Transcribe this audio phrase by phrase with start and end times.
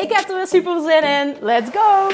[0.00, 1.36] Ik heb er weer super zin in.
[1.40, 2.08] Let's go!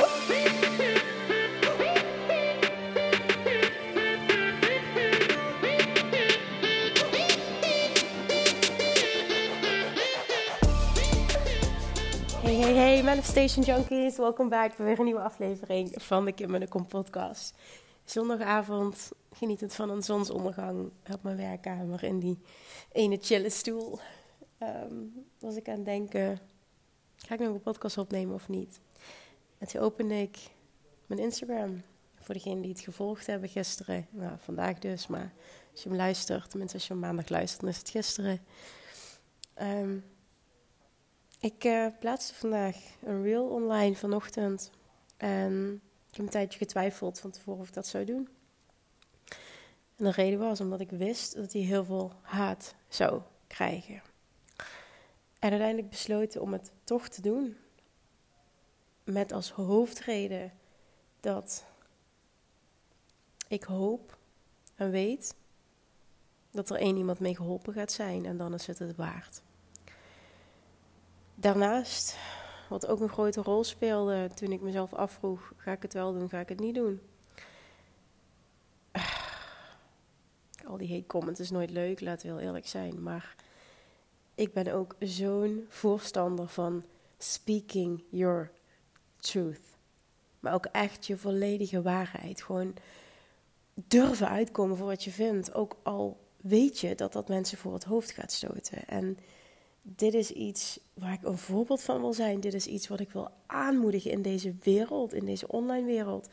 [12.42, 14.16] Hey, hey, hey, Manifestation Junkies.
[14.16, 17.54] Welkom bij weer een nieuwe aflevering van de Kim en de Kom podcast.
[18.04, 22.38] Zondagavond, genietend van een zonsondergang op mijn werkkamer in die
[22.92, 23.98] ene chille stoel.
[24.62, 26.40] Um, was ik aan het denken,
[27.16, 28.80] ga ik nog een podcast opnemen of niet?
[29.58, 30.38] En toen opende ik
[31.06, 31.82] mijn Instagram.
[32.20, 34.06] Voor degenen die het gevolgd hebben gisteren.
[34.10, 35.32] Nou, vandaag dus, maar
[35.72, 38.40] als je hem luistert, tenminste als je hem maandag luistert, dan is het gisteren.
[39.62, 40.04] Um,
[41.40, 44.70] ik uh, plaatste vandaag een reel online vanochtend.
[45.16, 48.28] En ik heb een tijdje getwijfeld van tevoren of ik dat zou doen.
[49.96, 54.02] En de reden was omdat ik wist dat hij heel veel haat zou krijgen.
[55.46, 57.56] En uiteindelijk besloten om het toch te doen.
[59.04, 60.52] Met als hoofdreden
[61.20, 61.64] dat
[63.48, 64.18] ik hoop
[64.74, 65.34] en weet
[66.50, 69.42] dat er één iemand mee geholpen gaat zijn en dan is het het waard.
[71.34, 72.18] Daarnaast,
[72.68, 76.28] wat ook een grote rol speelde toen ik mezelf afvroeg: ga ik het wel doen,
[76.28, 77.00] ga ik het niet doen?
[80.68, 83.02] Al die hate comments is nooit leuk, laten we heel eerlijk zijn.
[83.02, 83.45] Maar
[84.36, 86.84] ik ben ook zo'n voorstander van
[87.18, 88.50] speaking your
[89.18, 89.60] truth.
[90.40, 92.42] Maar ook echt je volledige waarheid.
[92.42, 92.74] Gewoon
[93.74, 95.54] durven uitkomen voor wat je vindt.
[95.54, 98.88] Ook al weet je dat dat mensen voor het hoofd gaat stoten.
[98.88, 99.18] En
[99.82, 102.40] dit is iets waar ik een voorbeeld van wil zijn.
[102.40, 106.28] Dit is iets wat ik wil aanmoedigen in deze wereld, in deze online wereld.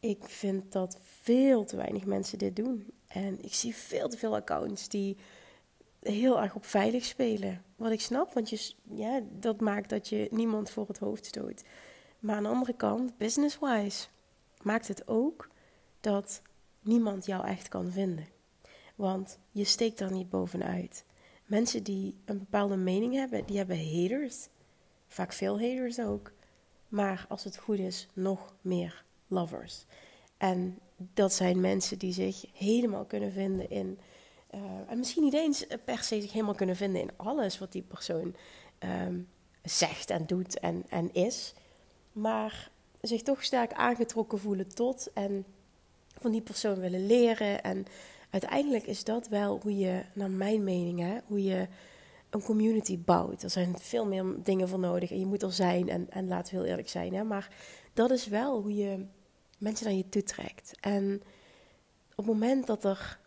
[0.00, 2.86] Ik vind dat veel te weinig mensen dit doen.
[3.06, 5.16] En ik zie veel te veel accounts die
[6.00, 7.62] heel erg op veilig spelen.
[7.76, 11.62] Wat ik snap, want je, ja, dat maakt dat je niemand voor het hoofd stoot.
[12.18, 14.06] Maar aan de andere kant, business-wise,
[14.62, 15.48] maakt het ook
[16.00, 16.42] dat
[16.80, 18.26] niemand jou echt kan vinden.
[18.94, 21.04] Want je steekt daar niet bovenuit.
[21.46, 24.48] Mensen die een bepaalde mening hebben, die hebben haters.
[25.08, 26.32] Vaak veel haters ook.
[26.88, 29.84] Maar als het goed is, nog meer lovers.
[30.36, 33.98] En dat zijn mensen die zich helemaal kunnen vinden in.
[34.54, 37.82] Uh, en misschien niet eens per se zich helemaal kunnen vinden in alles wat die
[37.82, 38.34] persoon
[39.04, 39.28] um,
[39.62, 41.54] zegt en doet en, en is.
[42.12, 45.44] Maar zich toch sterk aangetrokken voelen tot en
[46.20, 47.84] van die persoon willen leren en
[48.30, 51.68] uiteindelijk is dat wel hoe je, naar mijn mening, hè, hoe je
[52.30, 53.42] een community bouwt.
[53.42, 55.88] Er zijn veel meer dingen voor nodig en je moet er zijn.
[55.88, 57.14] En, en laten we heel eerlijk zijn.
[57.14, 57.54] Hè, maar
[57.92, 59.04] dat is wel hoe je
[59.58, 60.72] mensen naar je toe trekt.
[60.80, 61.22] En
[62.10, 63.18] op het moment dat er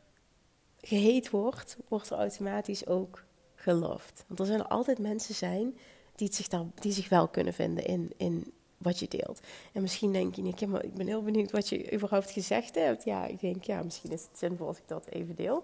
[0.86, 3.24] geheet wordt, wordt er automatisch ook
[3.56, 4.24] geloofd.
[4.28, 5.78] Want er zullen altijd mensen zijn
[6.16, 9.40] die, zich, die zich wel kunnen vinden in, in wat je deelt.
[9.74, 13.04] En misschien denk je, maar ik ben heel benieuwd wat je überhaupt gezegd hebt.
[13.04, 15.64] Ja, ik denk, ja, misschien is het zinvol als ik dat even deel.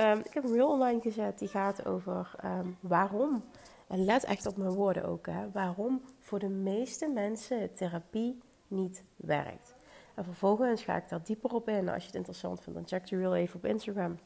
[0.00, 3.44] Um, ik heb een reel online gezet die gaat over um, waarom.
[3.88, 5.50] En let echt op mijn woorden ook, hè.
[5.50, 9.74] Waarom voor de meeste mensen therapie niet werkt.
[10.14, 11.88] En vervolgens ga ik daar dieper op in.
[11.88, 14.18] Als je het interessant vindt, dan check de reel even op Instagram.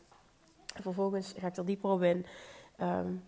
[0.77, 2.27] En vervolgens ga ik er dieper op in.
[2.81, 3.25] Um,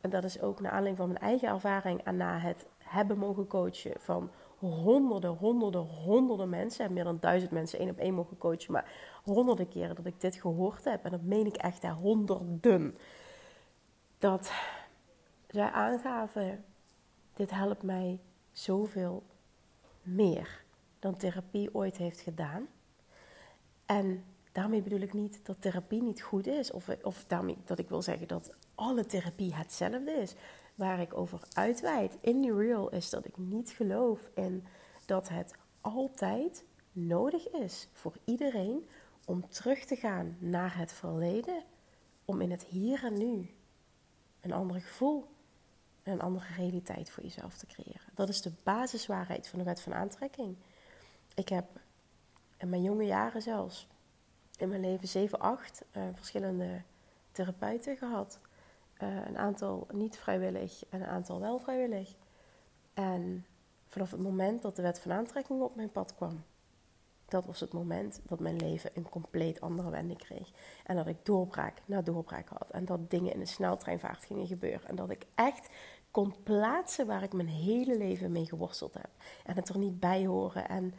[0.00, 3.46] en dat is ook naar aanleiding van mijn eigen ervaring en na het hebben mogen
[3.46, 6.84] coachen van honderden, honderden, honderden mensen.
[6.84, 8.72] En meer dan duizend mensen één op één mogen coachen.
[8.72, 11.04] Maar honderden keren dat ik dit gehoord heb.
[11.04, 12.98] En dat meen ik echt, hè, honderden.
[14.18, 14.52] Dat
[15.48, 16.64] zij aangaven,
[17.34, 18.20] dit helpt mij
[18.52, 19.22] zoveel
[20.02, 20.64] meer
[20.98, 22.66] dan therapie ooit heeft gedaan.
[23.86, 26.70] En daarmee bedoel ik niet dat therapie niet goed is.
[26.70, 30.34] Of, of daarmee dat ik wil zeggen dat alle therapie hetzelfde is
[30.74, 34.64] waar ik over uitweid in die reel is dat ik niet geloof in
[35.06, 38.88] dat het altijd nodig is voor iedereen
[39.24, 41.62] om terug te gaan naar het verleden,
[42.24, 43.50] om in het hier en nu
[44.40, 45.26] een ander gevoel
[46.02, 48.12] en een andere realiteit voor jezelf te creëren.
[48.14, 50.56] Dat is de basiswaarheid van de wet van aantrekking.
[51.34, 51.66] Ik heb
[52.58, 53.86] in mijn jonge jaren zelfs,
[54.56, 56.82] in mijn leven 7, 8 uh, verschillende
[57.32, 58.38] therapeuten gehad.
[59.02, 62.14] Uh, een aantal niet vrijwillig en een aantal wel vrijwillig.
[62.94, 63.46] En
[63.88, 66.44] vanaf het moment dat de wet van aantrekking op mijn pad kwam,
[67.28, 70.50] dat was het moment dat mijn leven een compleet andere wending kreeg.
[70.84, 72.70] En dat ik doorbraak na doorbraak had.
[72.70, 74.88] En dat dingen in een sneltreinvaart gingen gebeuren.
[74.88, 75.68] En dat ik echt
[76.10, 79.10] kon plaatsen waar ik mijn hele leven mee geworsteld heb.
[79.44, 80.68] En het er niet bij horen.
[80.68, 80.94] En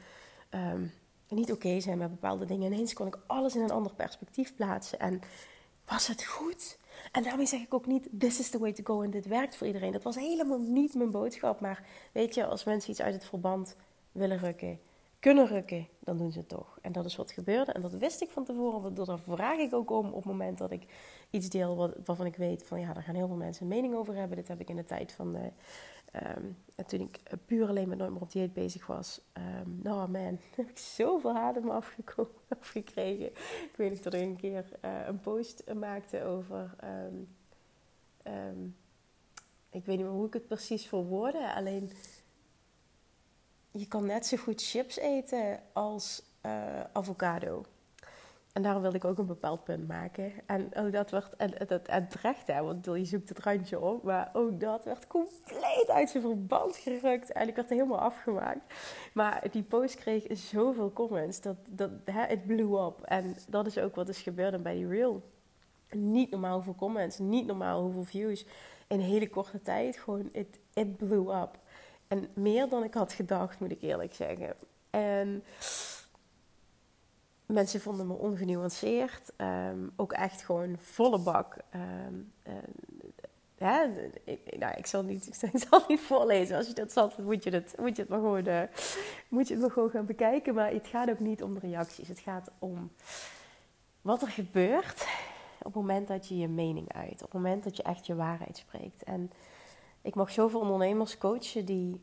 [0.49, 0.91] um,
[1.30, 2.72] niet oké zijn met bepaalde dingen.
[2.72, 5.00] Ineens kon ik alles in een ander perspectief plaatsen.
[5.00, 5.22] En
[5.86, 6.77] was het goed?
[7.12, 9.56] En daarmee zeg ik ook niet, this is the way to go en dit werkt
[9.56, 9.92] voor iedereen.
[9.92, 11.60] Dat was helemaal niet mijn boodschap.
[11.60, 13.75] Maar weet je, als mensen iets uit het verband
[14.12, 14.80] willen rukken,
[15.19, 16.77] kunnen rukken, dan doen ze het toch.
[16.81, 17.72] En dat is wat gebeurde.
[17.72, 18.81] En dat wist ik van tevoren.
[18.81, 20.86] Want daar vraag ik ook om op het moment dat ik
[21.35, 23.95] iets deel wat, waarvan ik weet van ja, daar gaan heel veel mensen een mening
[23.95, 24.37] over hebben.
[24.37, 25.51] Dit heb ik in de tijd van de,
[26.37, 29.21] um, toen ik puur alleen met nooit meer op dieet bezig was.
[29.33, 31.71] Um, nou man, heb ik zoveel haat me
[32.49, 33.25] afgekregen.
[33.69, 36.75] Ik weet niet dat ik een keer uh, een post maakte over.
[36.83, 38.75] Um,
[39.69, 41.53] ik weet niet meer hoe ik het precies verwoordde.
[41.55, 41.91] Alleen
[43.71, 47.65] je kan net zo goed chips eten als uh, avocado.
[48.55, 50.31] En daarom wilde ik ook een bepaald punt maken.
[50.45, 54.03] En ook dat werd, en, het en terecht hè, want je zoekt het randje op.
[54.03, 57.31] Maar ook dat werd compleet uit zijn verband gerukt.
[57.31, 58.73] En ik werd helemaal afgemaakt.
[59.13, 63.01] Maar die post kreeg zoveel comments, dat, dat hè, het blew up.
[63.01, 65.23] En dat is ook wat is gebeurd bij die reel.
[65.89, 68.45] Niet normaal hoeveel comments, niet normaal hoeveel views.
[68.87, 71.59] In hele korte tijd, gewoon, it, it blew up.
[72.07, 74.55] En meer dan ik had gedacht, moet ik eerlijk zeggen.
[74.89, 75.43] En
[77.45, 79.31] mensen vonden me ongenuanceerd.
[79.38, 81.57] Um, ook echt gewoon volle bak.
[82.07, 82.53] Um, uh,
[84.24, 86.57] ik, nou, ik, zal niet, ik zal niet voorlezen.
[86.57, 88.62] Als je dat zat, moet je het, moet je het maar gewoon, uh,
[89.27, 90.53] moet je het maar gaan bekijken.
[90.53, 92.07] Maar het gaat ook niet om de reacties.
[92.07, 92.92] Het gaat om
[94.01, 95.07] wat er gebeurt
[95.57, 97.13] op het moment dat je je mening uit.
[97.13, 99.03] Op het moment dat je echt je waarheid spreekt.
[99.03, 99.31] En
[100.01, 102.01] ik mag zoveel ondernemers coachen die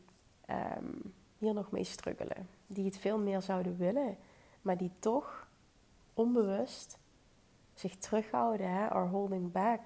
[0.49, 2.47] um, hier nog mee struggelen.
[2.67, 4.17] Die het veel meer zouden willen,
[4.63, 5.47] maar die toch
[6.13, 6.97] onbewust
[7.73, 9.79] zich terughouden, hè, or holding back.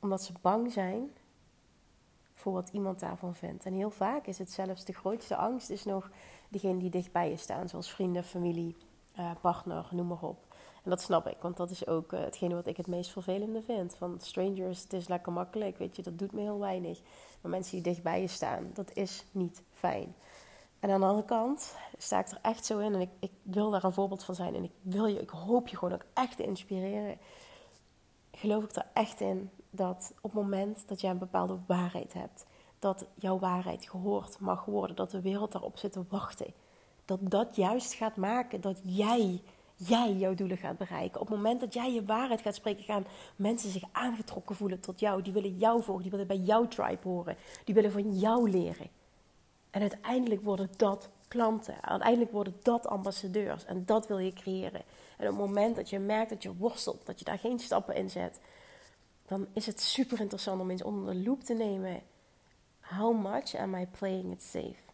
[0.00, 1.10] Omdat ze bang zijn
[2.34, 3.64] voor wat iemand daarvan vindt.
[3.64, 6.10] En heel vaak is het zelfs de grootste angst is nog
[6.48, 8.76] diegene die dichtbij je staan, zoals vrienden, familie,
[9.18, 10.38] uh, partner, noem maar op.
[10.82, 13.62] En dat snap ik, want dat is ook uh, hetgene wat ik het meest vervelende
[13.62, 13.96] vind.
[13.96, 17.00] Van strangers, het is lekker makkelijk, weet je, dat doet me heel weinig.
[17.40, 20.14] Maar mensen die dichtbij je staan, dat is niet fijn.
[20.80, 23.70] En aan de andere kant sta ik er echt zo in en ik, ik wil
[23.70, 24.54] daar een voorbeeld van zijn.
[24.54, 27.18] En ik wil je, ik hoop je gewoon ook echt te inspireren.
[28.32, 32.46] Geloof ik er echt in dat op het moment dat jij een bepaalde waarheid hebt,
[32.78, 36.54] dat jouw waarheid gehoord mag worden, dat de wereld daarop zit te wachten.
[37.04, 39.42] Dat dat juist gaat maken dat jij
[39.76, 41.20] jij jouw doelen gaat bereiken.
[41.20, 43.06] Op het moment dat jij je waarheid gaat spreken, gaan
[43.36, 45.22] mensen zich aangetrokken voelen tot jou.
[45.22, 47.36] Die willen jou volgen, die willen bij jouw tribe horen.
[47.64, 48.88] Die willen van jou leren.
[49.70, 51.82] En uiteindelijk worden dat klanten.
[51.82, 53.64] Uiteindelijk worden dat ambassadeurs.
[53.64, 54.82] En dat wil je creëren.
[55.16, 57.94] En op het moment dat je merkt dat je worstelt, dat je daar geen stappen
[57.94, 58.40] in zet,
[59.26, 62.02] dan is het super interessant om eens onder de loep te nemen.
[62.80, 64.84] How much am I playing it safe?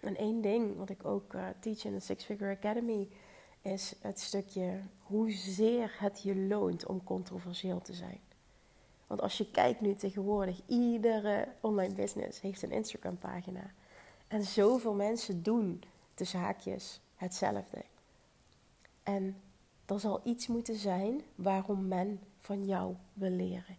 [0.00, 3.08] En één ding wat ik ook uh, teach in de Six Figure Academy
[3.62, 8.20] is het stukje hoezeer het je loont om controversieel te zijn.
[9.12, 13.70] Want als je kijkt nu tegenwoordig, iedere online business heeft een Instagram pagina.
[14.28, 15.82] En zoveel mensen doen
[16.14, 17.84] de zaakjes hetzelfde.
[19.02, 19.36] En
[19.86, 23.76] er zal iets moeten zijn waarom men van jou wil leren.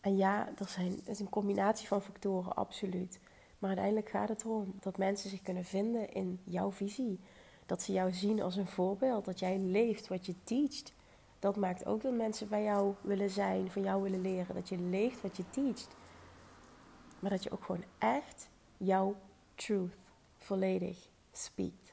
[0.00, 3.18] En ja, er zijn, het is een combinatie van factoren, absoluut.
[3.58, 7.20] Maar uiteindelijk gaat het erom dat mensen zich kunnen vinden in jouw visie.
[7.66, 9.24] Dat ze jou zien als een voorbeeld.
[9.24, 10.92] Dat jij leeft wat je teacht.
[11.40, 14.54] Dat maakt ook dat mensen bij jou willen zijn, van jou willen leren.
[14.54, 15.88] Dat je leeft wat je teacht.
[17.18, 19.16] Maar dat je ook gewoon echt jouw
[19.54, 21.92] truth volledig speakt.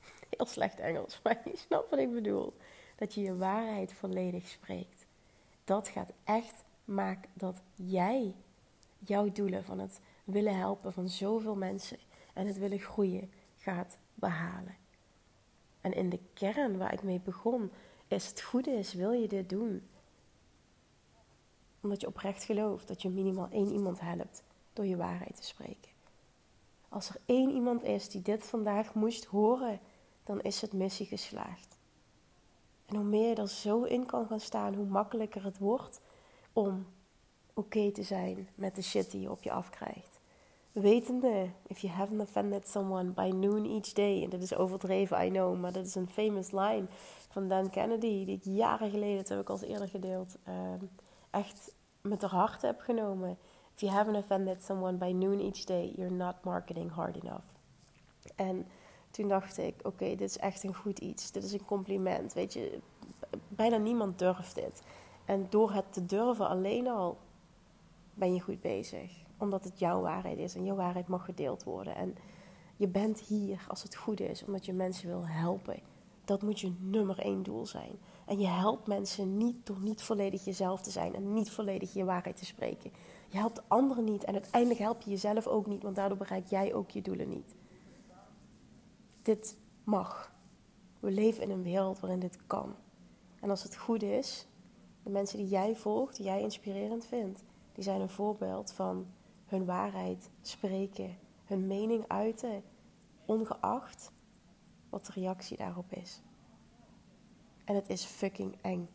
[0.36, 2.56] Heel slecht Engels, maar je snapt wat ik bedoel.
[2.96, 5.06] Dat je je waarheid volledig spreekt.
[5.64, 8.34] Dat gaat echt maken dat jij
[8.98, 11.98] jouw doelen van het willen helpen van zoveel mensen
[12.34, 14.76] en het willen groeien gaat behalen.
[15.80, 17.70] En in de kern waar ik mee begon,
[18.08, 19.88] is het goede is, wil je dit doen?
[21.80, 25.90] Omdat je oprecht gelooft dat je minimaal één iemand helpt door je waarheid te spreken.
[26.88, 29.80] Als er één iemand is die dit vandaag moest horen,
[30.24, 31.78] dan is het missie geslaagd.
[32.86, 36.00] En hoe meer je er zo in kan gaan staan, hoe makkelijker het wordt
[36.52, 36.86] om
[37.54, 40.17] oké te zijn met de shit die je op je afkrijgt.
[40.72, 44.22] Wetende, if you haven't offended someone by noon each day.
[44.22, 46.86] En dat is overdreven, I know, maar dat is een famous line
[47.28, 50.84] van Dan Kennedy, die ik jaren geleden, dat heb ik al eerder gedeeld, ehm,
[51.30, 53.38] echt met haar hart heb genomen.
[53.74, 57.46] If you haven't offended someone by noon each day, you're not marketing hard enough.
[58.36, 58.66] En
[59.10, 61.32] toen dacht ik, oké, dit is echt een goed iets.
[61.32, 62.32] Dit is een compliment.
[62.32, 62.78] Weet je,
[63.48, 64.82] bijna niemand durft dit.
[65.24, 67.18] En door het te durven alleen al
[68.14, 69.26] ben je goed bezig.
[69.38, 71.94] Omdat het jouw waarheid is en jouw waarheid mag gedeeld worden.
[71.94, 72.16] En
[72.76, 75.80] je bent hier als het goed is, omdat je mensen wil helpen.
[76.24, 77.98] Dat moet je nummer één doel zijn.
[78.26, 82.04] En je helpt mensen niet door niet volledig jezelf te zijn en niet volledig je
[82.04, 82.92] waarheid te spreken.
[83.28, 86.74] Je helpt anderen niet en uiteindelijk help je jezelf ook niet, want daardoor bereik jij
[86.74, 87.54] ook je doelen niet.
[89.22, 90.32] Dit mag.
[91.00, 92.74] We leven in een wereld waarin dit kan.
[93.40, 94.46] En als het goed is,
[95.02, 99.06] de mensen die jij volgt, die jij inspirerend vindt, die zijn een voorbeeld van
[99.48, 102.62] hun waarheid spreken, hun mening uiten,
[103.24, 104.12] ongeacht
[104.88, 106.22] wat de reactie daarop is.
[107.64, 108.88] En het is fucking eng.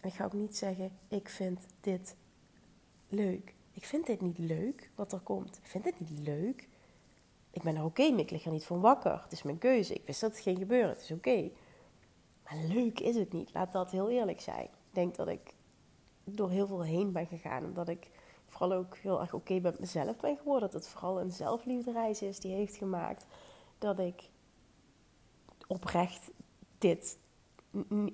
[0.00, 2.16] En ik ga ook niet zeggen, ik vind dit
[3.08, 3.54] leuk.
[3.72, 5.56] Ik vind dit niet leuk, wat er komt.
[5.56, 6.68] Ik vind dit niet leuk.
[7.50, 9.22] Ik ben er oké mee, ik lig er niet van wakker.
[9.22, 9.94] Het is mijn keuze.
[9.94, 11.50] Ik wist dat het ging gebeuren, het is oké.
[12.44, 14.64] Maar leuk is het niet, laat dat heel eerlijk zijn.
[14.64, 15.54] Ik denk dat ik
[16.24, 17.64] door heel veel heen ben gegaan.
[17.64, 18.10] Omdat ik
[18.50, 20.70] vooral ook heel erg oké met mezelf ben geworden.
[20.70, 23.26] Dat het vooral een zelfliefdereis is die heeft gemaakt
[23.78, 24.30] dat ik
[25.66, 26.30] oprecht
[26.78, 27.18] dit.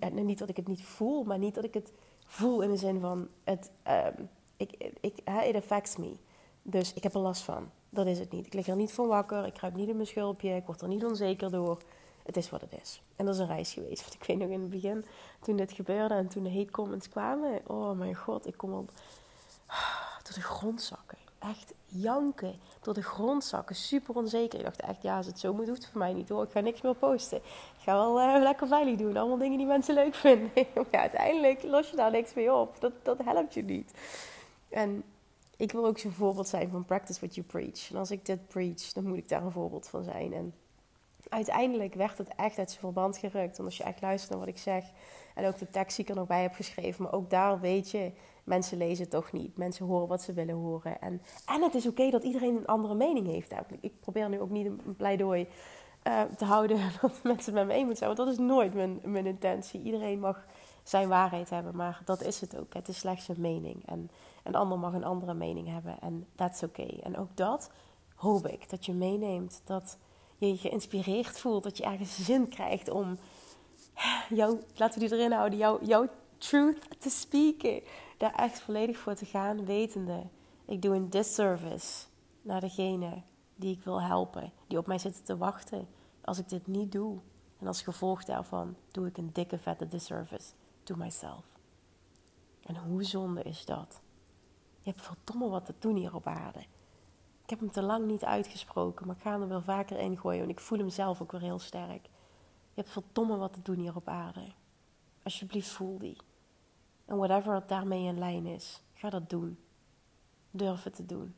[0.00, 1.92] En niet dat ik het niet voel, maar niet dat ik het
[2.26, 3.70] voel in de zin van het.
[3.88, 6.16] Um, ik, ik, it affects me.
[6.62, 7.70] Dus ik heb er last van.
[7.90, 8.46] Dat is het niet.
[8.46, 9.46] Ik lig er niet van wakker.
[9.46, 10.56] Ik kruip niet in mijn schulpje.
[10.56, 11.78] Ik word er niet onzeker door.
[12.22, 13.02] Het is wat het is.
[13.16, 14.02] En dat is een reis geweest.
[14.04, 15.04] Want ik weet nog in het begin,
[15.40, 17.60] toen dit gebeurde en toen de hate comments kwamen.
[17.66, 18.90] Oh mijn god, ik kom op
[20.26, 21.18] door de grond zakken.
[21.38, 23.76] Echt janken door de grond zakken.
[23.76, 24.59] Super onzeker.
[24.59, 26.42] Ik dacht echt, ja, als het zo moet, hoeft het voor mij niet hoor.
[26.42, 27.37] Ik ga niks meer posten.
[27.38, 29.16] Ik ga wel uh, lekker veilig doen.
[29.16, 30.50] Allemaal dingen die mensen leuk vinden.
[30.75, 32.80] maar uiteindelijk los je daar niks mee op.
[32.80, 33.92] Dat, dat helpt je niet.
[34.68, 35.04] En
[35.56, 37.90] ik wil ook zo'n voorbeeld zijn van practice what you preach.
[37.90, 40.33] En als ik dit preach, dan moet ik daar een voorbeeld van zijn.
[40.33, 40.54] En
[41.28, 43.56] uiteindelijk werd het echt uit zijn verband gerukt.
[43.56, 44.85] Want als je echt luistert naar wat ik zeg.
[45.35, 47.02] En ook de tekst die ik er nog bij heb geschreven.
[47.02, 48.12] Maar ook daar weet je,
[48.46, 49.56] mensen lezen toch niet.
[49.56, 51.00] Mensen horen wat ze willen horen.
[51.00, 53.52] En, en het is oké dat iedereen een andere mening heeft.
[53.80, 55.48] Ik probeer nu ook niet een pleidooi
[56.06, 58.16] uh, te houden dat mensen met me eens moeten zijn.
[58.16, 59.82] Want dat is nooit mijn, mijn intentie.
[59.82, 60.44] Iedereen mag
[60.82, 61.76] zijn waarheid hebben.
[61.76, 62.74] Maar dat is het ook.
[62.74, 63.86] Het is slechts een mening.
[63.86, 64.10] En
[64.42, 65.96] een ander mag een andere mening hebben.
[66.00, 66.86] En dat is oké.
[67.02, 67.70] En ook dat
[68.14, 68.70] hoop ik.
[68.70, 69.62] Dat je meeneemt.
[69.64, 69.98] Dat
[70.38, 71.62] je je geïnspireerd voelt.
[71.62, 73.18] Dat je ergens zin krijgt om
[74.28, 77.82] jou, laten we die erin houden, jouw, jouw truth te spreken.
[78.16, 80.26] Daar echt volledig voor te gaan, wetende.
[80.64, 82.06] Ik doe een disservice
[82.42, 83.23] naar degene
[83.54, 84.52] die ik wil helpen.
[84.66, 85.88] Die op mij zitten te wachten.
[86.20, 87.18] Als ik dit niet doe.
[87.58, 91.44] En als gevolg daarvan doe ik een dikke vette disservice to myself.
[92.62, 94.00] En hoe zonde is dat?
[94.80, 96.61] Je hebt verdomme wat te doen hier op aarde.
[97.42, 100.42] Ik heb hem te lang niet uitgesproken, maar ik ga er wel vaker in gooien.
[100.42, 102.04] En ik voel hem zelf ook weer heel sterk.
[102.75, 104.52] Je hebt verdomme wat te doen hier op aarde.
[105.23, 106.16] Alsjeblieft voel die.
[107.06, 109.58] En whatever daarmee in lijn is, ga dat doen.
[110.50, 111.34] Durf het te doen.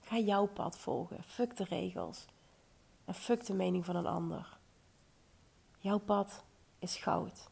[0.00, 1.22] Ga jouw pad volgen.
[1.22, 2.26] Fuck de regels.
[3.04, 4.58] En fuck de mening van een ander.
[5.78, 6.44] Jouw pad
[6.78, 7.48] is goud.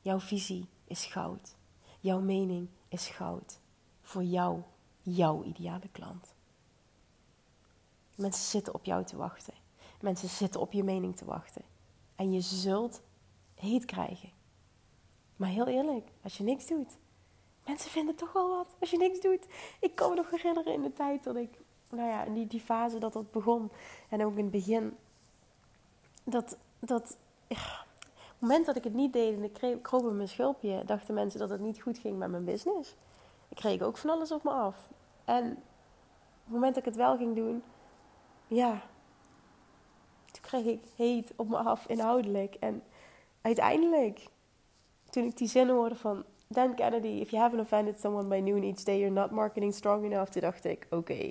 [0.00, 1.56] Jouw visie is goud.
[2.00, 3.58] Jouw mening is goud.
[4.00, 4.62] Voor jou,
[5.02, 6.34] jouw ideale klant.
[8.14, 9.54] Mensen zitten op jou te wachten.
[10.00, 11.62] Mensen zitten op je mening te wachten.
[12.14, 13.00] En je zult
[13.54, 14.30] heet krijgen.
[15.36, 16.98] Maar heel eerlijk, als je niks doet.
[17.66, 19.46] Mensen vinden toch wel wat als je niks doet.
[19.80, 21.58] Ik kan me nog herinneren in de tijd dat ik,
[21.90, 23.70] nou ja, in die, die fase dat dat begon.
[24.08, 24.96] En ook in het begin.
[26.24, 27.16] Dat, dat,
[27.46, 27.84] ja,
[28.16, 31.38] het moment dat ik het niet deed en ik kroop in mijn schulpje, dachten mensen
[31.40, 32.94] dat het niet goed ging met mijn business.
[33.48, 34.88] Ik kreeg ook van alles op me af.
[35.24, 37.62] En op het moment dat ik het wel ging doen,
[38.46, 38.82] ja,
[40.30, 42.54] toen kreeg ik heet op me af inhoudelijk.
[42.54, 42.82] En
[43.40, 44.26] uiteindelijk,
[45.16, 48.62] toen ik die zin hoorde van Dan Kennedy, if you haven't offended someone by noon
[48.62, 50.30] each day, you're not marketing strong enough.
[50.30, 51.30] Toen dacht ik, oké,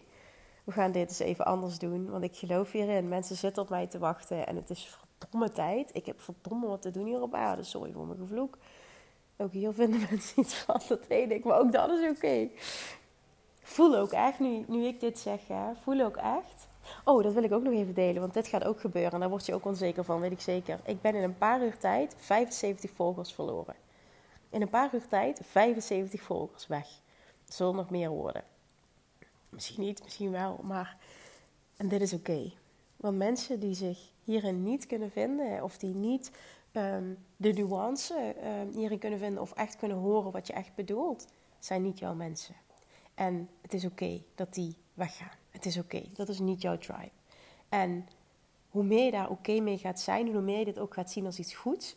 [0.63, 2.09] we gaan dit eens even anders doen.
[2.09, 3.07] Want ik geloof hierin.
[3.07, 5.89] Mensen zitten op mij te wachten en het is verdomme tijd.
[5.93, 7.63] Ik heb verdomme wat te doen hier op aarde.
[7.63, 8.57] Sorry voor mijn gevloek.
[9.37, 11.43] Ook hier vinden mensen iets van, dat weet ik.
[11.43, 12.49] Maar ook dat is oké.
[13.67, 16.67] Voel ook echt, nu, nu ik dit zeg, hè, voel ook echt
[17.03, 19.11] Oh, dat wil ik ook nog even delen, want dit gaat ook gebeuren.
[19.11, 20.79] En daar word je ook onzeker van, weet ik zeker.
[20.85, 23.75] Ik ben in een paar uur tijd 75 volgers verloren.
[24.49, 26.87] In een paar uur tijd 75 volgers weg.
[27.47, 28.43] Er zullen nog meer worden.
[29.49, 30.97] Misschien niet, misschien wel, maar.
[31.77, 32.51] En dit is oké.
[32.95, 36.31] Want mensen die zich hierin niet kunnen vinden, of die niet
[36.71, 41.27] ehm, de nuance um, hierin kunnen vinden, of echt kunnen horen wat je echt bedoelt,
[41.59, 42.55] zijn niet jouw mensen.
[43.15, 45.37] En het is oké dat die weggaan.
[45.49, 46.01] Het is oké.
[46.13, 47.11] Dat is niet jouw tribe.
[47.69, 48.07] En
[48.69, 51.25] hoe meer je daar oké mee gaat zijn, hoe meer je dit ook gaat zien
[51.25, 51.95] als iets goeds.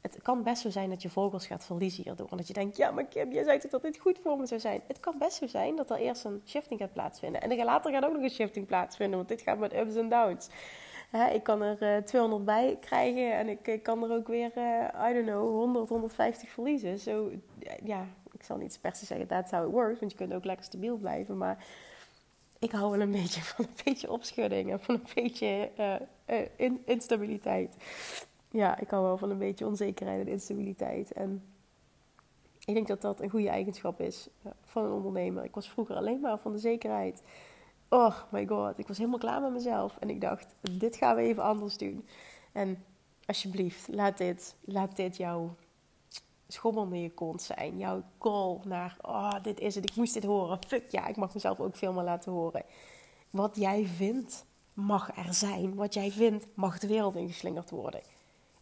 [0.00, 2.28] Het kan best zo zijn dat je vogels gaat verliezen hierdoor.
[2.30, 4.60] En dat je denkt, ja maar Kim, jij zei dat dit goed voor me zou
[4.60, 4.80] zijn.
[4.86, 7.40] Het kan best zo zijn dat er eerst een shifting gaat plaatsvinden.
[7.40, 10.48] En later gaat ook nog een shifting plaatsvinden, want dit gaat met ups en downs.
[11.32, 15.08] ik kan er uh, eh, 200 bij krijgen en ik, kan er ook weer, uh,
[15.10, 16.98] I don't know, 100, 150 verliezen.
[16.98, 17.30] Zo,
[17.84, 18.06] ja,
[18.38, 20.64] ik zal niet per se zeggen, that's how it works, want je kunt ook lekker
[20.64, 21.36] stabiel blijven.
[21.36, 21.64] Maar
[22.58, 25.70] ik hou wel een beetje van een beetje opschudding en van een beetje
[26.26, 27.76] uh, instabiliteit.
[28.50, 31.12] Ja, ik hou wel van een beetje onzekerheid en instabiliteit.
[31.12, 31.42] En
[32.64, 34.28] ik denk dat dat een goede eigenschap is
[34.64, 35.44] van een ondernemer.
[35.44, 37.22] Ik was vroeger alleen maar van de zekerheid.
[37.88, 39.96] Oh my god, ik was helemaal klaar met mezelf.
[40.00, 42.06] En ik dacht, dit gaan we even anders doen.
[42.52, 42.84] En
[43.26, 45.54] alsjeblieft, laat dit, laat dit jouw
[46.48, 47.78] schommel in je kont zijn.
[47.78, 50.58] Jouw call naar, oh, dit is het, ik moest dit horen.
[50.66, 52.64] Fuck ja, ik mag mezelf ook veel meer laten horen.
[53.30, 55.74] Wat jij vindt, mag er zijn.
[55.74, 58.00] Wat jij vindt, mag de wereld ingeslingerd worden.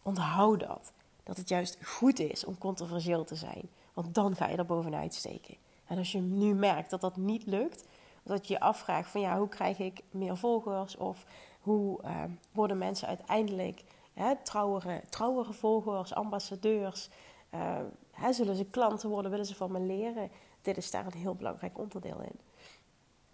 [0.01, 0.91] Onthoud dat.
[1.23, 3.69] Dat het juist goed is om controversieel te zijn.
[3.93, 5.55] Want dan ga je er bovenuit steken.
[5.85, 7.85] En als je nu merkt dat dat niet lukt,
[8.23, 10.97] dat je je afvraagt van ja, hoe krijg ik meer volgers?
[10.97, 11.25] Of
[11.61, 17.09] hoe uh, worden mensen uiteindelijk hè, trouwere, trouwere volgers, ambassadeurs?
[17.53, 19.31] Uh, zullen ze klanten worden?
[19.31, 20.29] Willen ze van me leren?
[20.61, 22.39] Dit is daar een heel belangrijk onderdeel in.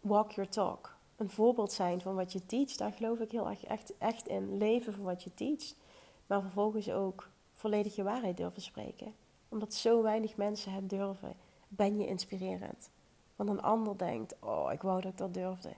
[0.01, 0.95] Walk your talk.
[1.15, 2.77] Een voorbeeld zijn van wat je teacht.
[2.77, 4.57] Daar geloof ik heel erg echt, echt in.
[4.57, 5.75] Leven van wat je teacht.
[6.27, 9.13] Maar vervolgens ook volledig je waarheid durven spreken.
[9.49, 11.35] Omdat zo weinig mensen het durven,
[11.67, 12.89] ben je inspirerend.
[13.35, 15.73] Want een ander denkt, oh, ik wou dat ik dat durfde.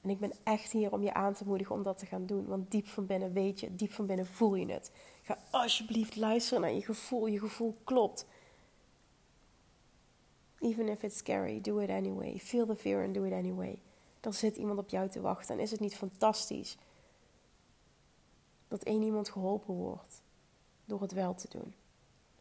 [0.00, 2.46] En ik ben echt hier om je aan te moedigen om dat te gaan doen.
[2.46, 4.92] Want diep van binnen weet je, diep van binnen voel je het.
[5.22, 7.26] Ga alsjeblieft luisteren naar je gevoel.
[7.26, 8.26] Je gevoel klopt.
[10.58, 12.38] Even if it's scary, do it anyway.
[12.38, 13.78] Feel the fear and do it anyway.
[14.20, 15.54] Er zit iemand op jou te wachten.
[15.54, 16.76] En is het niet fantastisch
[18.68, 20.22] dat één iemand geholpen wordt
[20.84, 21.74] door het wel te doen?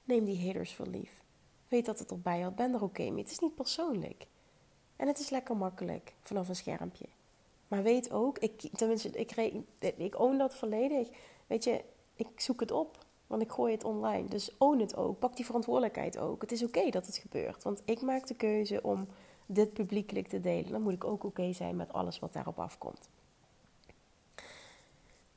[0.04, 1.24] Neem die haters voor lief.
[1.67, 2.56] Weet dat het erbij hoort.
[2.56, 3.24] Ben er oké mee.
[3.24, 4.28] Het is niet persoonlijk.
[4.95, 7.06] En het is lekker makkelijk vanaf een schermpje.
[7.69, 9.32] Maar weet ook, ik, tenminste, ik,
[9.97, 11.08] ik own dat volledig.
[11.47, 11.84] Weet je,
[12.15, 14.27] ik zoek het op, want ik gooi het online.
[14.27, 15.19] Dus own het ook.
[15.19, 16.41] Pak die verantwoordelijkheid ook.
[16.41, 17.63] Het is oké dat het gebeurt.
[17.63, 19.08] Want ik maak de keuze om
[19.45, 20.71] dit publiekelijk te delen.
[20.71, 23.10] Dan moet ik ook oké zijn met alles wat daarop afkomt.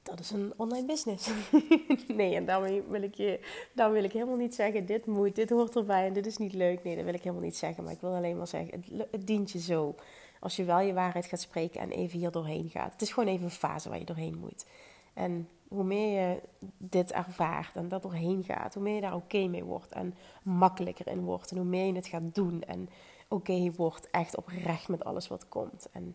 [0.03, 1.31] Dat is een online business.
[2.09, 3.41] nee, en daarmee wil ik je,
[3.75, 6.85] wil ik helemaal niet zeggen: dit moet, dit hoort erbij en dit is niet leuk.
[6.85, 7.85] Nee, dat wil ik helemaal niet zeggen.
[7.85, 9.95] Maar ik wil alleen maar zeggen: het, het dient je zo.
[10.43, 12.93] Als je wel je waarheid gaat spreken en even hier doorheen gaat.
[12.93, 14.67] Het is gewoon even een fase waar je doorheen moet.
[15.15, 16.41] En hoe meer je
[16.79, 21.07] dit ervaart en dat doorheen gaat, hoe meer je daar oké mee wordt en makkelijker
[21.09, 21.51] in wordt.
[21.51, 22.89] En hoe meer je het gaat doen en
[23.29, 25.89] oké wordt echt oprecht met alles wat komt.
[25.93, 26.15] En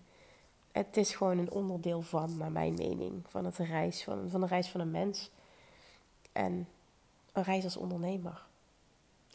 [0.71, 4.47] het is gewoon een onderdeel van, naar mijn mening, van, het reis, van, van de
[4.47, 5.31] reis van een mens.
[6.31, 6.67] En
[7.33, 8.45] een reis als ondernemer.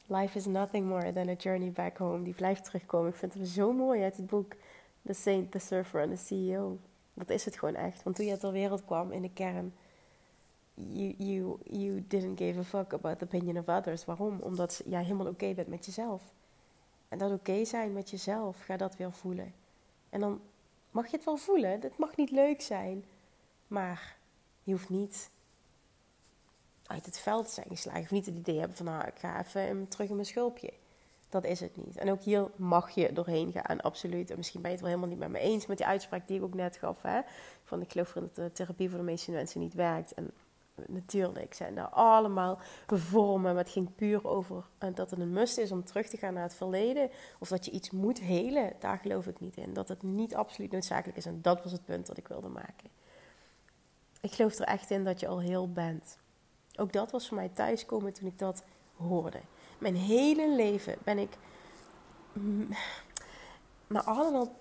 [0.07, 2.23] Life is nothing more than a journey back home.
[2.23, 3.09] Die blijft terugkomen.
[3.09, 4.53] Ik vind het zo mooi uit het boek
[5.07, 6.79] The Saint, The Surfer en The CEO.
[7.15, 8.03] Dat is het gewoon echt.
[8.03, 9.75] Want toen je ter wereld kwam in de kern,
[10.75, 14.05] you, you, you didn't give a fuck about the opinion of others.
[14.05, 14.41] Waarom?
[14.41, 16.23] Omdat jij helemaal oké bent met jezelf.
[17.09, 19.55] En dat oké zijn met jezelf, ga dat weer voelen.
[20.11, 20.41] En dan
[20.91, 21.81] mag je het wel voelen.
[21.81, 23.05] Het mag niet leuk zijn.
[23.67, 24.17] Maar
[24.63, 25.31] je hoeft niet
[26.87, 28.01] uit het veld te zijn geslagen.
[28.01, 30.73] Je hoeft niet het idee hebben van, nou, ik ga even terug in mijn schulpje.
[31.33, 31.97] Dat is het niet.
[31.97, 34.31] En ook hier mag je doorheen gaan, absoluut.
[34.31, 36.37] En misschien ben je het wel helemaal niet met me eens met die uitspraak die
[36.37, 37.03] ik ook net gaf.
[37.03, 37.21] Hè?
[37.65, 40.15] Van ik geloof dat de therapie voor de meeste mensen niet werkt.
[40.15, 40.31] En
[40.87, 43.55] natuurlijk zijn daar allemaal vormen.
[43.55, 46.43] Maar het ging puur over dat het een must is om terug te gaan naar
[46.43, 47.11] het verleden.
[47.39, 48.73] Of dat je iets moet helen.
[48.79, 49.73] Daar geloof ik niet in.
[49.73, 51.27] Dat het niet absoluut noodzakelijk is.
[51.27, 52.91] En dat was het punt dat ik wilde maken.
[54.21, 56.19] Ik geloof er echt in dat je al heel bent.
[56.77, 58.65] Ook dat was voor mij thuiskomen toen ik dat
[58.97, 59.41] hoorde.
[59.83, 61.31] Mijn hele leven ben ik
[63.87, 64.59] naar allemaal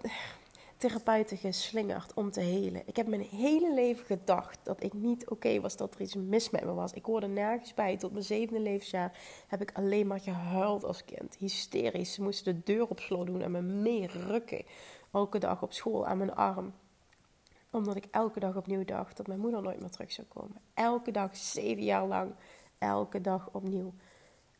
[0.78, 2.82] therapeuten geslingerd om te helen.
[2.86, 6.50] Ik heb mijn hele leven gedacht dat ik niet oké was, dat er iets mis
[6.50, 6.94] met me was.
[6.94, 7.98] Ik hoorde nergens bij.
[7.98, 11.36] Tot mijn zevende levensjaar heb ik alleen maar gehuild als kind.
[11.36, 12.14] Hysterisch.
[12.14, 14.66] Ze moesten de deur op slot doen en me mee rukken.
[15.12, 16.74] Elke dag op school aan mijn arm
[17.72, 20.62] omdat ik elke dag opnieuw dacht dat mijn moeder nooit meer terug zou komen.
[20.74, 22.34] Elke dag, zeven jaar lang,
[22.78, 23.94] elke dag opnieuw.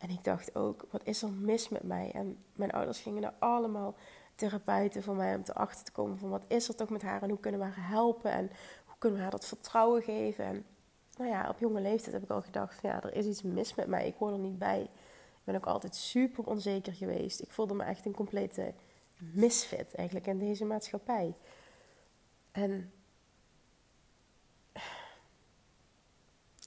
[0.02, 2.12] En ik dacht ook, wat is er mis met mij?
[2.12, 3.96] En mijn ouders gingen er allemaal
[4.36, 7.22] therapeuten voor mij om te achter te komen van wat is er toch met haar
[7.22, 8.52] en hoe kunnen we haar helpen en
[8.86, 10.46] hoe kunnen we haar dat vertrouwen geven.
[10.46, 10.66] En
[11.18, 13.88] nou ja, op jonge leeftijd heb ik al gedacht ja, er is iets mis met
[13.88, 14.82] mij, ik hoor er niet bij.
[14.82, 17.42] Ik ben ook altijd super onzeker geweest.
[17.42, 18.74] Ik voelde me echt een complete
[19.18, 21.36] misfit eigenlijk in deze maatschappij.
[22.52, 22.92] En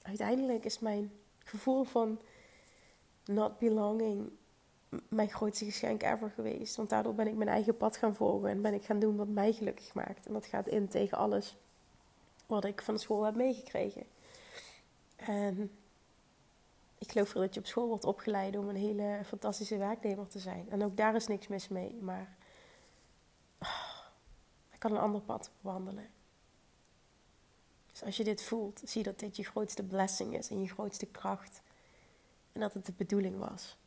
[0.01, 2.19] uiteindelijk is mijn gevoel van
[3.25, 4.31] not belonging
[5.07, 6.75] mijn grootste geschenk ever geweest.
[6.75, 9.27] Want daardoor ben ik mijn eigen pad gaan volgen en ben ik gaan doen wat
[9.27, 10.25] mij gelukkig maakt.
[10.25, 11.57] En dat gaat in tegen alles
[12.45, 14.03] wat ik van school heb meegekregen.
[15.15, 15.71] En
[16.97, 20.69] ik geloof dat je op school wordt opgeleid om een hele fantastische werknemer te zijn.
[20.69, 21.95] En ook daar is niks mis mee.
[22.01, 22.35] Maar
[23.59, 23.99] oh,
[24.71, 26.09] ik kan een ander pad wandelen.
[27.91, 31.05] Dus als je dit voelt, zie dat dit je grootste blessing is en je grootste
[31.05, 31.61] kracht.
[32.55, 33.77] En dat het de bedoeling was.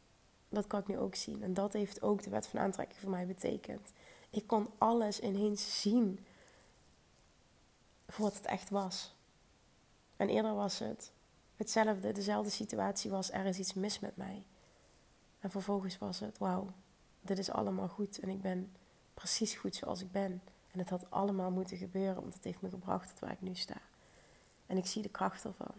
[0.49, 1.43] Dat kan ik nu ook zien.
[1.43, 3.93] En dat heeft ook de wet van aantrekking voor mij betekend.
[4.31, 6.27] Ik kon alles ineens zien
[8.09, 9.15] voor wat het echt was.
[10.17, 11.13] En eerder was het
[11.57, 14.45] hetzelfde, dezelfde situatie was, er is iets mis met mij.
[15.41, 16.73] En vervolgens was het, wauw,
[17.21, 18.73] dit is allemaal goed en ik ben
[19.15, 20.43] precies goed zoals ik ben.
[20.71, 23.55] En het had allemaal moeten gebeuren, want het heeft me gebracht tot waar ik nu
[23.55, 23.81] sta.
[24.67, 25.75] En ik zie de kracht ervan.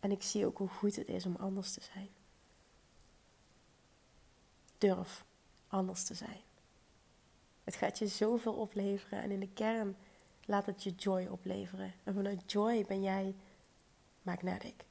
[0.00, 2.08] En ik zie ook hoe goed het is om anders te zijn.
[4.78, 5.24] Durf
[5.68, 6.40] anders te zijn.
[7.64, 9.96] Het gaat je zoveel opleveren en in de kern
[10.44, 11.94] laat het je joy opleveren.
[12.04, 13.34] En vanuit joy ben jij
[14.22, 14.84] magnetic.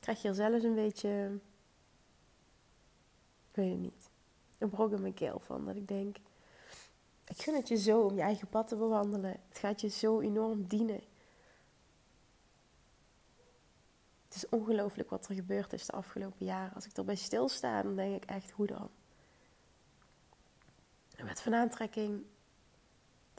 [0.00, 1.38] Krijg je er zelfs een beetje,
[3.50, 4.10] ik weet het niet,
[4.58, 5.64] een brok in mijn keel van.
[5.64, 6.16] Dat ik denk,
[7.24, 9.40] ik gun het je zo om je eigen pad te bewandelen.
[9.48, 11.02] Het gaat je zo enorm dienen.
[14.24, 16.74] Het is ongelooflijk wat er gebeurd is de afgelopen jaren.
[16.74, 18.90] Als ik erbij stilsta, dan denk ik echt, hoe dan?
[21.24, 22.24] Met van aantrekking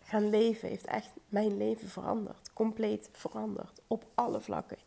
[0.03, 2.53] gaan leven heeft echt mijn leven veranderd.
[2.53, 3.81] Compleet veranderd.
[3.87, 4.77] Op alle vlakken.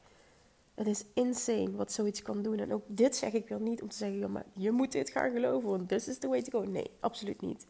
[0.74, 2.58] Het is insane wat zoiets kan doen.
[2.58, 5.30] En ook dit zeg ik weer niet om te zeggen, maar je moet dit gaan
[5.30, 6.70] geloven, want this is the way to go.
[6.70, 7.66] Nee, absoluut niet.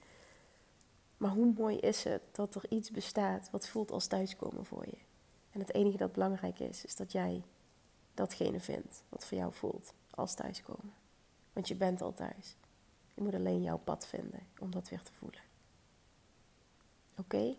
[1.17, 4.99] Maar hoe mooi is het dat er iets bestaat wat voelt als thuiskomen voor je.
[5.51, 7.43] En het enige dat belangrijk is, is dat jij
[8.21, 10.95] datgene vindt wat voor jou voelt als thuiskomen.
[11.53, 12.57] Want je bent al thuis.
[13.15, 15.41] Je moet alleen jouw pad vinden om dat weer te voelen.
[17.17, 17.57] Oké?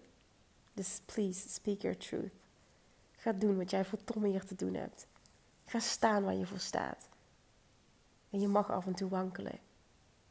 [0.73, 2.33] Dus please, speak your truth.
[3.11, 5.07] Ga doen wat jij voor Tom hier te doen hebt.
[5.65, 7.09] Ga staan waar je voor staat.
[8.29, 9.59] En je mag af en toe wankelen.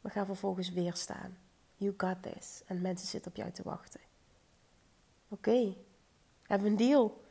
[0.01, 1.39] Maar ga vervolgens weer staan.
[1.77, 2.63] You got this.
[2.67, 4.01] En mensen zitten op jou te wachten.
[5.29, 5.51] Oké.
[5.51, 5.77] Okay.
[6.43, 7.25] Hebben een deal?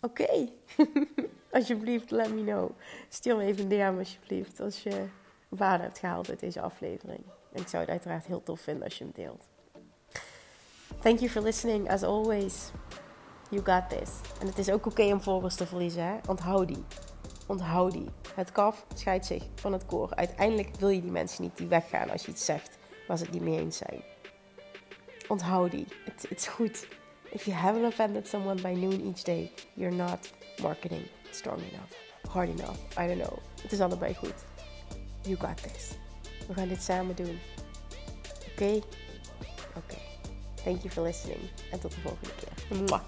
[0.00, 0.48] Oké.
[1.56, 2.70] alsjeblieft, let me know.
[3.08, 4.60] Stuur me even een DM alsjeblieft.
[4.60, 5.06] Als je
[5.48, 7.20] waarde hebt gehaald uit deze aflevering.
[7.52, 9.48] En ik zou het uiteraard heel tof vinden als je hem deelt.
[11.00, 12.70] Thank you for listening, as always.
[13.50, 14.10] You got this.
[14.40, 16.16] En het is ook oké om volgers te verliezen, hè?
[16.28, 16.84] Onthoud die.
[17.46, 18.08] Onthoud die.
[18.34, 20.14] Het kaf scheidt zich van het koor.
[20.14, 23.32] Uiteindelijk wil je die mensen niet die weggaan als je iets zegt waar ze het
[23.32, 24.02] niet mee eens zijn.
[25.28, 25.86] Onthoud die.
[26.04, 26.88] Het is goed.
[27.36, 30.20] If you haven't offended someone by noon each day, you're not
[30.62, 31.92] marketing strong enough,
[32.30, 32.78] hard enough.
[32.96, 33.38] I don't know.
[33.62, 34.34] Het is allebei goed.
[35.22, 35.90] You got this.
[36.48, 37.38] We gaan dit samen doen.
[38.52, 38.80] Oké?
[39.76, 39.96] Oké.
[40.64, 41.38] Thank you for listening.
[41.70, 42.78] En tot de volgende keer.
[42.78, 43.00] Mwah.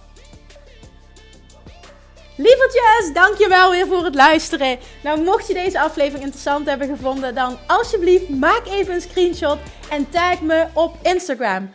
[2.36, 4.78] Lievertjes, dankjewel weer voor het luisteren.
[5.02, 9.58] Nou, mocht je deze aflevering interessant hebben gevonden, dan alsjeblieft maak even een screenshot
[9.90, 11.74] en tag me op Instagram.